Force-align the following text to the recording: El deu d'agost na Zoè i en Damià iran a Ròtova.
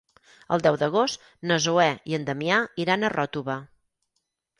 El 0.55 0.61
deu 0.67 0.77
d'agost 0.83 1.27
na 1.51 1.57
Zoè 1.65 1.85
i 2.13 2.17
en 2.19 2.25
Damià 2.29 2.57
iran 2.85 3.05
a 3.09 3.13
Ròtova. 3.15 3.59